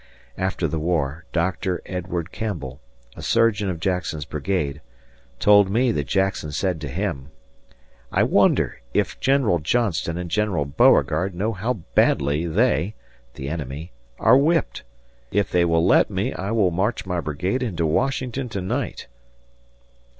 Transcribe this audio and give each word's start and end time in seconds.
After 0.35 0.67
the 0.67 0.79
war 0.79 1.25
Doctor 1.31 1.79
Edward 1.85 2.31
Campbell, 2.31 2.81
a 3.15 3.21
surgeon 3.21 3.69
of 3.69 3.79
Jackson's 3.79 4.25
brigade, 4.25 4.81
told 5.37 5.69
me 5.69 5.91
that 5.91 6.07
Jackson 6.07 6.51
said 6.51 6.81
to 6.81 6.87
him, 6.87 7.29
"I 8.11 8.23
wonder 8.23 8.81
if 8.95 9.19
General 9.19 9.59
Johnston 9.59 10.17
and 10.17 10.31
General 10.31 10.65
Beauregard 10.65 11.35
know 11.35 11.53
how 11.53 11.73
badly 11.93 12.47
they 12.47 12.95
(the 13.35 13.47
enemy) 13.47 13.91
are 14.17 14.37
whipped. 14.39 14.81
If 15.29 15.51
they 15.51 15.65
will 15.65 15.85
let 15.85 16.09
me, 16.09 16.33
I 16.33 16.49
will 16.49 16.71
march 16.71 17.05
my 17.05 17.19
brigade 17.19 17.61
into 17.61 17.85
Washington 17.85 18.49
to 18.49 18.59
night." 18.61 19.05